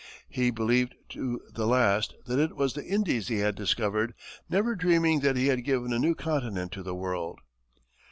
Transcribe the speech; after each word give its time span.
He 0.29 0.49
believed 0.49 0.95
to 1.09 1.39
the 1.53 1.67
last 1.67 2.15
that 2.25 2.39
it 2.39 2.55
was 2.55 2.73
the 2.73 2.83
Indies 2.83 3.27
he 3.27 3.37
had 3.37 3.53
discovered, 3.53 4.15
never 4.49 4.73
dreaming 4.75 5.19
that 5.19 5.35
he 5.37 5.45
had 5.45 5.63
given 5.63 5.93
a 5.93 5.99
new 5.99 6.15
continent 6.15 6.71
to 6.71 6.81
the 6.81 6.95
world. 6.95 7.39